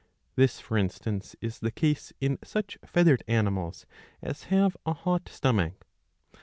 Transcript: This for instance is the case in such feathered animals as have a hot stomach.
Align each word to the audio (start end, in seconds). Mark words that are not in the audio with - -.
This 0.35 0.59
for 0.59 0.79
instance 0.79 1.35
is 1.41 1.59
the 1.59 1.69
case 1.69 2.11
in 2.19 2.39
such 2.43 2.79
feathered 2.83 3.21
animals 3.27 3.85
as 4.19 4.45
have 4.45 4.75
a 4.83 4.93
hot 4.95 5.29
stomach. 5.29 5.85